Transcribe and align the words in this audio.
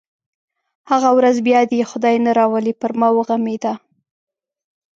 هغه 0.91 1.09
ورځ 1.17 1.35
بیا 1.47 1.61
دې 1.69 1.75
یې 1.79 1.89
خدای 1.91 2.15
نه 2.25 2.31
راولي 2.39 2.73
پر 2.81 2.91
ما 2.99 3.07
وغمېده. 3.17 3.73